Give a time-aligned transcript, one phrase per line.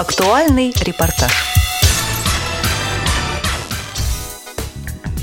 [0.00, 1.30] Актуальный репортаж.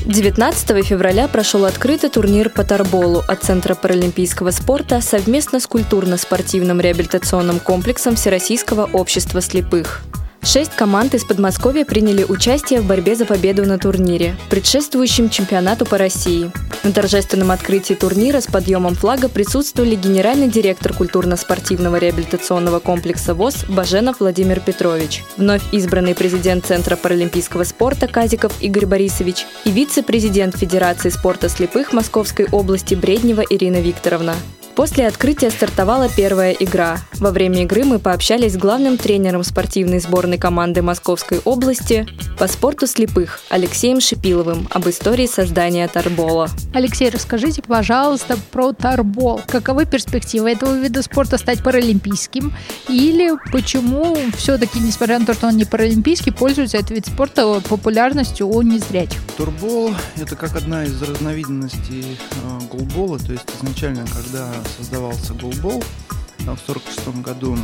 [0.06, 7.60] 19 февраля прошел открытый турнир по тарболу от Центра паралимпийского спорта совместно с культурно-спортивным реабилитационным
[7.60, 10.04] комплексом Всероссийского общества слепых.
[10.42, 15.98] Шесть команд из Подмосковья приняли участие в борьбе за победу на турнире, предшествующем чемпионату по
[15.98, 16.52] России.
[16.84, 24.20] На торжественном открытии турнира с подъемом флага присутствовали генеральный директор культурно-спортивного реабилитационного комплекса ВОЗ Баженов
[24.22, 31.50] Владимир Петрович, вновь избранный президент Центра паралимпийского спорта Казиков Игорь Борисович и вице-президент Федерации спорта
[31.50, 34.36] слепых Московской области Бреднева Ирина Викторовна.
[34.78, 37.00] После открытия стартовала первая игра.
[37.14, 42.06] Во время игры мы пообщались с главным тренером спортивной сборной команды Московской области
[42.38, 46.48] по спорту слепых Алексеем Шипиловым об истории создания тарбола.
[46.76, 49.42] Алексей, расскажите, пожалуйста, про тарбол.
[49.48, 52.54] Каковы перспективы этого вида спорта стать паралимпийским?
[52.88, 58.48] Или почему все-таки, несмотря на то, что он не паралимпийский, пользуется этот вид спорта популярностью
[58.48, 59.22] у незрячих?
[59.38, 65.84] Турбол– это как одна из разновидностей э, голбола, то есть изначально, когда создавался голбол
[66.40, 67.58] в 1946 году,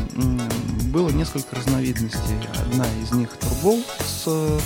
[0.91, 2.35] было несколько разновидностей.
[2.59, 4.59] Одна из них турбол с э,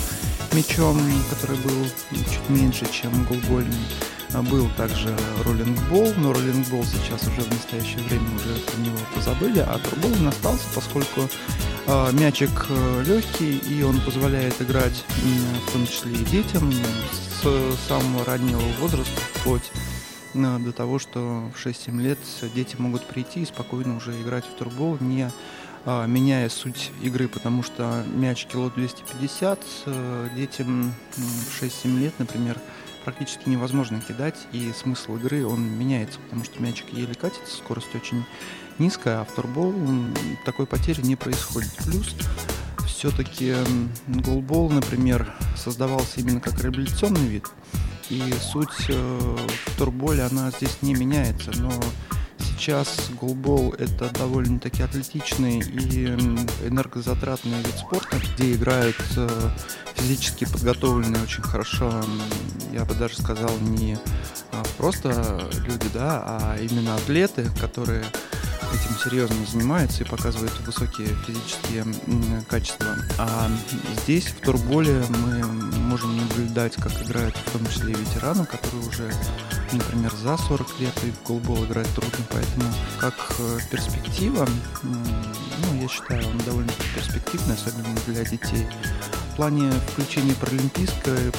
[0.52, 1.00] мячом,
[1.30, 3.76] который был чуть меньше, чем голбольный.
[4.34, 9.60] А был также роллингбол, но роллингбол сейчас уже в настоящее время уже про него позабыли,
[9.60, 11.28] а турбол он остался, поскольку
[11.86, 15.04] э, мячик э, легкий и он позволяет играть
[15.66, 16.72] в том числе и детям
[17.40, 19.70] с самого раннего возраста, вплоть
[20.58, 22.18] до того, что в 6-7 лет
[22.54, 25.30] дети могут прийти и спокойно уже играть в турбол, не
[25.84, 32.58] а, меняя суть игры, потому что мяч кило 250 э, детям в 6-7 лет, например,
[33.04, 38.24] практически невозможно кидать, и смысл игры он меняется, потому что мячик еле катится, скорость очень
[38.78, 39.74] низкая, а в турбол
[40.44, 41.70] такой потери не происходит.
[41.84, 42.14] Плюс
[42.86, 43.54] все-таки
[44.06, 47.46] голбол, например, создавался именно как реабилитационный вид,
[48.10, 49.36] и суть э,
[49.76, 51.72] турболе, она здесь не меняется, но
[52.38, 56.06] сейчас голбол это довольно-таки атлетичный и
[56.66, 59.28] энергозатратный вид спорта, где играют э,
[59.94, 61.92] физически подготовленные очень хорошо,
[62.72, 63.98] я бы даже сказал, не
[64.52, 68.04] а, просто люди, да, а именно атлеты, которые
[68.74, 71.84] этим серьезно занимается и показывает высокие физические
[72.48, 72.96] качества.
[73.18, 73.50] А
[74.02, 75.44] здесь, в турболе, мы
[75.88, 79.10] можем наблюдать, как играют в том числе и ветераны, которые уже,
[79.72, 82.64] например, за 40 лет и в голбол играть трудно, поэтому
[82.98, 84.46] как э, перспектива,
[84.82, 88.66] ну, я считаю, он довольно перспективный, особенно для детей.
[89.32, 91.32] В плане включения паралимпийской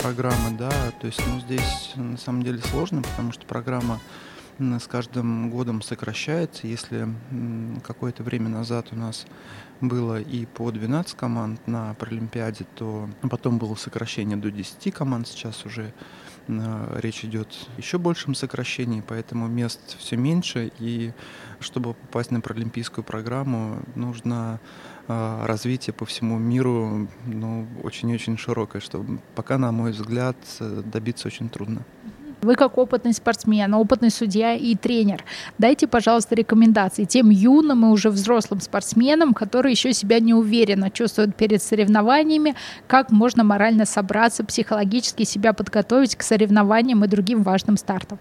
[0.00, 0.70] программы, да,
[1.00, 4.00] то есть, ну, здесь на самом деле сложно, потому что программа
[4.58, 6.66] с каждым годом сокращается.
[6.66, 7.08] Если
[7.82, 9.26] какое-то время назад у нас
[9.80, 15.66] было и по 12 команд на Паралимпиаде, то потом было сокращение до 10 команд, сейчас
[15.66, 15.92] уже
[16.48, 21.12] речь идет еще большем сокращении, поэтому мест все меньше, и
[21.58, 24.60] чтобы попасть на паралимпийскую программу, нужно
[25.08, 31.48] а, развитие по всему миру ну, очень-очень широкое, что пока, на мой взгляд, добиться очень
[31.48, 31.84] трудно.
[32.46, 35.24] Вы как опытный спортсмен, опытный судья и тренер,
[35.58, 41.60] дайте, пожалуйста, рекомендации тем юным и уже взрослым спортсменам, которые еще себя неуверенно чувствуют перед
[41.60, 42.54] соревнованиями,
[42.86, 48.20] как можно морально собраться, психологически себя подготовить к соревнованиям и другим важным стартам.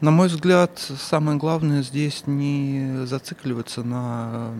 [0.00, 4.52] На мой взгляд, самое главное здесь не зацикливаться на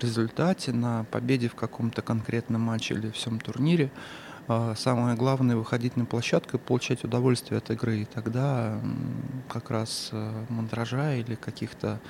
[0.00, 4.35] результате, на победе в каком-то конкретном матче или всем турнире, а
[4.76, 7.98] самое главное выходить на площадку и получать удовольствие от игры.
[7.98, 8.80] И тогда
[9.48, 12.00] как раз э, мандража или каких-то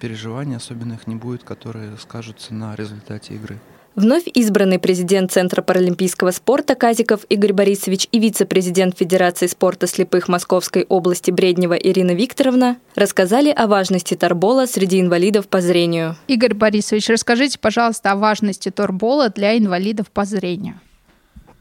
[0.00, 3.58] переживаний особенных не будет, которые скажутся на результате игры.
[3.94, 10.86] Вновь избранный президент Центра паралимпийского спорта Казиков Игорь Борисович и вице-президент Федерации спорта слепых Московской
[10.88, 16.16] области Бреднева Ирина Викторовна рассказали о важности торбола среди инвалидов по зрению.
[16.26, 20.80] Игорь Борисович, расскажите, пожалуйста, о важности торбола для инвалидов по зрению.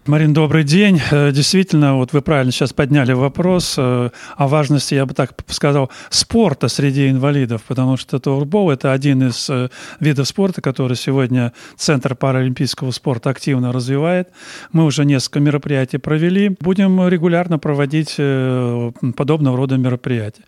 [0.08, 1.00] Марин, добрый день.
[1.12, 5.92] Э, действительно, вот вы правильно сейчас подняли вопрос э, о важности, я бы так сказал,
[6.10, 9.70] спорта среди инвалидов, потому что турбол– это один из э,
[10.00, 14.30] видов спорта, который сегодня Центр паралимпийского спорта активно развивает.
[14.72, 16.50] Мы уже несколько мероприятий провели.
[16.60, 20.44] Будем регулярно проводить подобного рода мероприятия.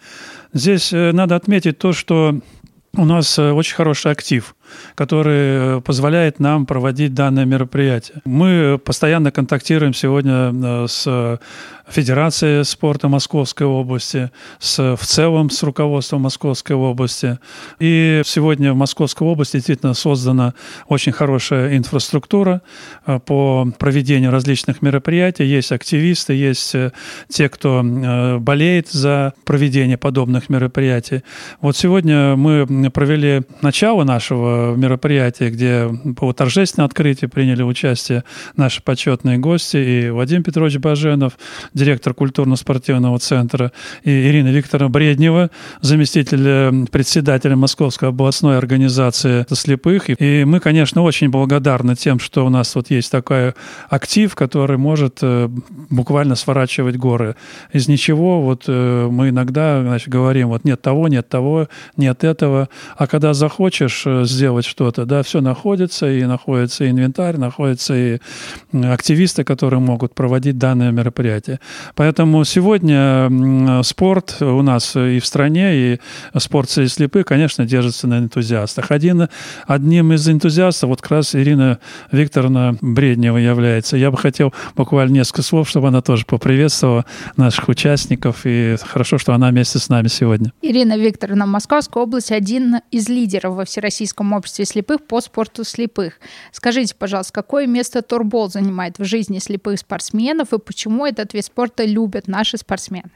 [0.51, 2.39] Здесь надо отметить то, что
[2.95, 4.55] у нас очень хороший актив–
[4.95, 8.21] который позволяет нам проводить данное мероприятие.
[8.25, 11.39] Мы постоянно контактируем сегодня с
[11.87, 17.39] Федерацией спорта Московской области, с, в целом с руководством Московской области.
[17.79, 20.53] И сегодня в Московской области действительно создана
[20.87, 22.61] очень хорошая инфраструктура
[23.05, 25.43] э, по проведению различных мероприятий.
[25.43, 26.91] Есть активисты, есть э,
[27.27, 31.21] те, кто э, болеет за проведение подобных мероприятий.
[31.59, 38.23] Вот сегодня мы провели начало нашего мероприятия, где по торжественному открытию приняли участие
[38.55, 41.33] наши почетные гости и Вадим Петрович Баженов,
[41.73, 43.71] директор культурно-спортивного центра,
[44.03, 45.49] и Ирина Викторовна Бреднева,
[45.81, 50.09] заместитель э, председателя Московской областной организации слепых.
[50.09, 53.53] И мы, конечно, очень благодарны тем, что у нас вот есть такой
[53.89, 55.49] актив, который может э,
[55.89, 57.35] буквально сворачивать горы.
[57.71, 61.67] Из ничего вот э, мы иногда значит, говорим, вот нет того, нет того,
[61.97, 62.69] нет этого.
[62.97, 68.19] А когда захочешь сделать что-то, да, все находится, и находится инвентарь, находятся и
[68.71, 71.59] активисты, которые могут проводить данное мероприятие.
[71.95, 75.99] Поэтому сегодня спорт у нас и в стране, и
[76.37, 78.91] спорт среди слепых, конечно, держится на энтузиастах.
[78.91, 79.27] Один,
[79.67, 81.79] одним из энтузиастов вот как раз Ирина
[82.11, 83.97] Викторовна Бреднева является.
[83.97, 87.05] Я бы хотел буквально несколько слов, чтобы она тоже поприветствовала
[87.37, 90.51] наших участников, и хорошо, что она вместе с нами сегодня.
[90.61, 96.19] Ирина Викторовна, Московская область один из лидеров во Всероссийском обществе слепых по спорту слепых.
[96.51, 101.85] Скажите, пожалуйста, какое место турбол занимает в жизни слепых спортсменов и почему этот вид спорта
[101.85, 103.11] любят наши спортсмены?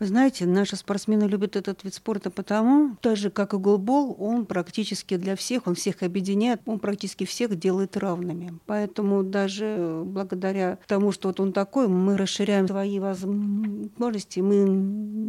[0.00, 4.46] Вы знаете, наши спортсмены любят этот вид спорта потому, так же как и голбол, он
[4.46, 8.58] практически для всех, он всех объединяет, он практически всех делает равными.
[8.64, 14.64] Поэтому даже благодаря тому, что вот он такой, мы расширяем свои возможности, мы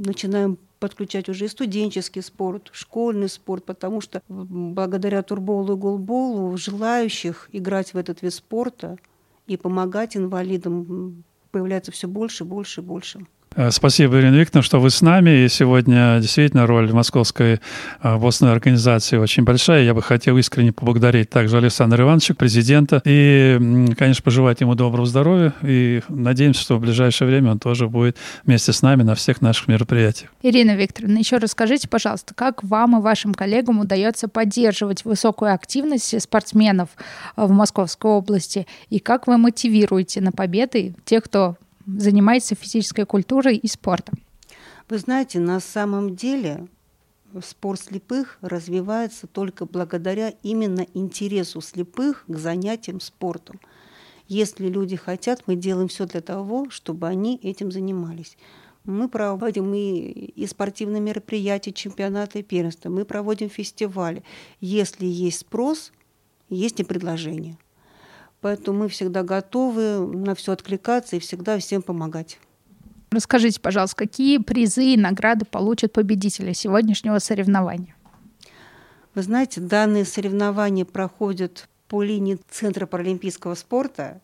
[0.07, 7.49] начинаем подключать уже и студенческий спорт, школьный спорт, потому что благодаря турболу и голболу желающих
[7.51, 8.97] играть в этот вид спорта
[9.45, 13.25] и помогать инвалидам появляется все больше, больше больше.
[13.53, 15.43] Э, спасибо, Ирина Викторовна, что вы с нами.
[15.43, 17.59] И сегодня действительно роль Московской э,
[18.01, 19.83] областной организации очень большая.
[19.83, 23.59] Я бы хотел искренне поблагодарить также Александра Ивановича, президента, и,
[23.97, 25.53] конечно, пожелать ему доброго здоровья.
[25.63, 28.15] И надеемся, что в ближайшее время он тоже будет
[28.45, 30.31] вместе с нами на всех наших мероприятиях.
[30.41, 36.87] Ирина Викторовна, еще расскажите, пожалуйста, как вам и вашим коллегам удается поддерживать высокую активность спортсменов
[37.35, 43.57] э, в Московской области, и как вы мотивируете на победы тех, кто занимается физической культурой
[43.57, 44.15] и спортом.
[44.89, 46.67] Вы знаете, на самом деле
[47.43, 53.59] спорт слепых развивается только благодаря именно интересу слепых к занятиям спортом.
[54.27, 58.37] Если люди хотят, мы делаем все для того, чтобы они этим занимались.
[58.83, 64.23] Мы проводим и, и спортивные мероприятия, чемпионаты и первенства, мы проводим фестивали.
[64.59, 65.91] Если есть спрос,
[66.49, 67.57] есть и предложение.
[68.41, 72.39] Поэтому мы всегда готовы на все откликаться и всегда всем помогать.
[73.11, 77.95] Расскажите, пожалуйста, какие призы и награды получат победители сегодняшнего соревнования?
[79.13, 84.21] Вы знаете, данные соревнования проходят по линии Центра паралимпийского спорта.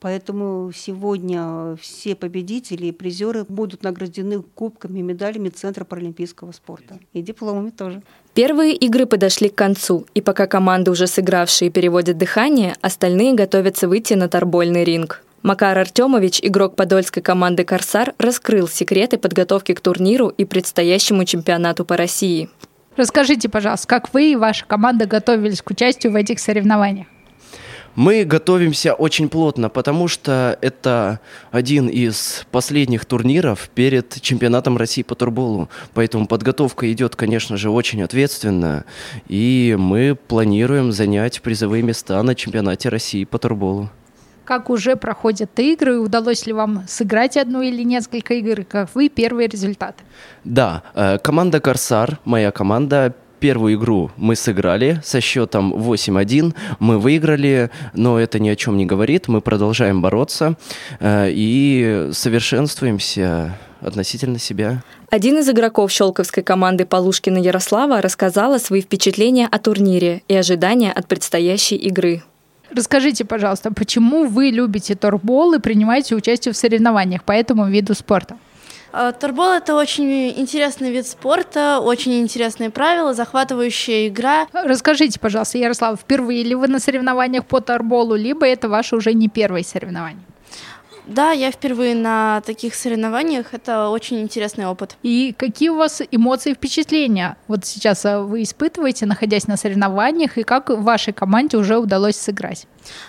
[0.00, 6.98] Поэтому сегодня все победители и призеры будут награждены кубками, медалями Центра паралимпийского спорта.
[7.12, 8.02] И дипломами тоже.
[8.32, 14.14] Первые игры подошли к концу, и пока команды, уже сыгравшие, переводят дыхание, остальные готовятся выйти
[14.14, 15.22] на торбольный ринг.
[15.42, 21.98] Макар Артемович, игрок подольской команды «Корсар», раскрыл секреты подготовки к турниру и предстоящему чемпионату по
[21.98, 22.48] России.
[22.96, 27.06] Расскажите, пожалуйста, как вы и ваша команда готовились к участию в этих соревнованиях?
[28.00, 35.14] Мы готовимся очень плотно, потому что это один из последних турниров перед чемпионатом России по
[35.14, 35.68] турболу.
[35.92, 38.86] Поэтому подготовка идет, конечно же, очень ответственно.
[39.28, 43.90] И мы планируем занять призовые места на чемпионате России по турболу.
[44.46, 45.98] Как уже проходят игры?
[45.98, 48.64] Удалось ли вам сыграть одну или несколько игр?
[48.64, 50.02] Как вы первые результаты?
[50.42, 56.54] Да, э, команда «Корсар», моя команда, Первую игру мы сыграли со счетом 8-1.
[56.78, 59.28] Мы выиграли, но это ни о чем не говорит.
[59.28, 60.56] Мы продолжаем бороться
[60.98, 64.82] э, и совершенствуемся относительно себя.
[65.10, 71.08] Один из игроков щелковской команды Полушкина Ярослава рассказала свои впечатления о турнире и ожидания от
[71.08, 72.22] предстоящей игры.
[72.70, 78.36] Расскажите, пожалуйста, почему вы любите торбол и принимаете участие в соревнованиях по этому виду спорта?
[78.92, 84.46] А, Турбол это очень интересный вид спорта, очень интересные правила, захватывающая игра.
[84.52, 89.28] Расскажите, пожалуйста, Ярослав, впервые ли вы на соревнованиях по торболу, либо это ваше уже не
[89.28, 90.22] первое соревнование?
[91.10, 93.52] Да, я впервые на таких соревнованиях.
[93.52, 94.96] Это очень интересный опыт.
[95.02, 100.38] И какие у вас эмоции и впечатления вот сейчас а, вы испытываете, находясь на соревнованиях,
[100.38, 102.68] и как вашей команде уже удалось сыграть?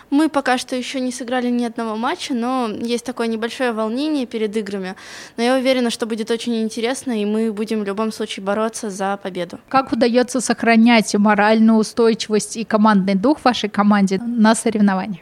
[0.10, 4.58] Мы пока что еще не сыграли ни одного матча, но есть такое небольшое волнение перед
[4.58, 4.96] играми.
[5.38, 9.20] Но я уверена, что будет очень интересно, и мы будем в любом случае бороться за
[9.22, 9.60] победу.
[9.70, 15.22] Как удается сохранять моральную устойчивость и командный дух вашей команде на соревнованиях?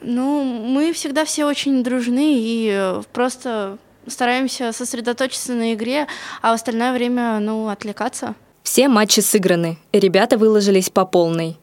[0.00, 6.06] Ну, мы всегда все очень дружны и э, просто стараемся сосредоточиться на игре,
[6.40, 8.34] а в остальное время, ну, отвлекаться.
[8.62, 11.56] Все матчи сыграны, и ребята выложились по полной.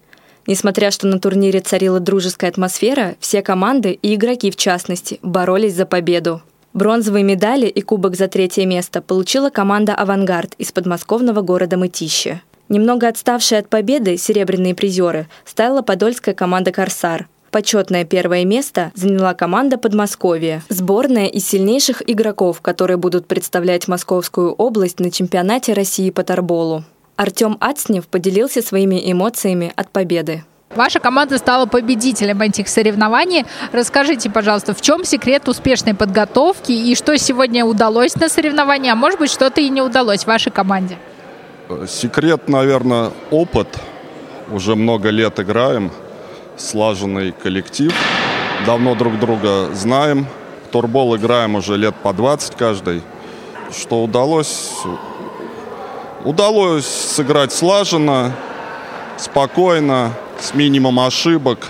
[0.48, 5.86] Несмотря что на турнире царила дружеская атмосфера, все команды и игроки в частности боролись за
[5.86, 6.42] победу.
[6.74, 12.42] Бронзовые медали и кубок за третье место получила команда «Авангард» из подмосковного города Мытищи.
[12.68, 19.78] Немного отставшие от победы серебряные призеры стала подольская команда «Корсар», Почетное первое место заняла команда
[19.78, 20.62] Подмосковья.
[20.68, 26.84] Сборная из сильнейших игроков, которые будут представлять Московскую область на чемпионате России по тарболу.
[27.16, 30.44] Артем Ацнев поделился своими эмоциями от победы.
[30.76, 33.46] Ваша команда стала победителем этих соревнований.
[33.72, 39.18] Расскажите, пожалуйста, в чем секрет успешной подготовки и что сегодня удалось на соревновании, а может
[39.18, 40.98] быть что-то и не удалось вашей команде?
[41.88, 43.70] Секрет, наверное, опыт.
[44.52, 45.90] Уже много лет играем–
[46.58, 47.94] слаженный коллектив.
[48.66, 50.28] Давно друг друга знаем.
[50.68, 53.02] В турбол играем уже лет по 20 каждый.
[53.72, 54.72] Что удалось?
[56.24, 58.32] Удалось сыграть слаженно,
[59.18, 61.68] спокойно, с минимумом ошибок.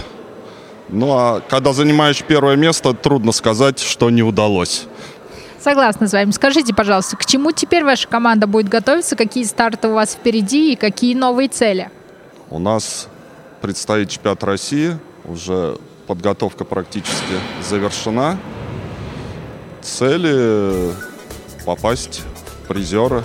[0.89, 4.85] Ну а когда занимаешь первое место, трудно сказать, что не удалось.
[5.59, 6.29] Согласна с вами.
[6.29, 9.15] Скажите, пожалуйста, к чему теперь ваша команда будет готовиться?
[9.15, 11.89] Какие старты у вас впереди и какие новые цели?
[12.51, 13.07] У нас
[13.65, 14.95] предстоит чемпионат России.
[15.23, 17.33] Уже подготовка практически
[17.67, 18.37] завершена.
[19.81, 20.93] Цели
[21.65, 23.23] попасть в призеры.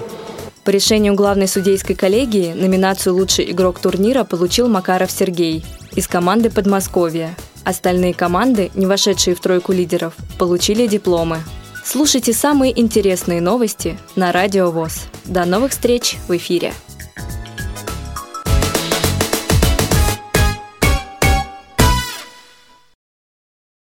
[0.64, 5.62] По решению главной судейской коллегии номинацию «Лучший игрок турнира» получил Макаров Сергей
[5.94, 7.37] из команды Подмосковья.
[7.64, 11.40] Остальные команды, не вошедшие в тройку лидеров, получили дипломы.
[11.85, 15.02] Слушайте самые интересные новости на Радио ВОЗ.
[15.26, 16.73] До новых встреч в эфире!